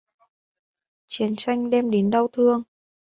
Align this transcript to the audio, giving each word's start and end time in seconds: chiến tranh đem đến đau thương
chiến 1.07 1.35
tranh 1.37 1.69
đem 1.69 1.91
đến 1.91 2.09
đau 2.11 2.27
thương 2.33 2.63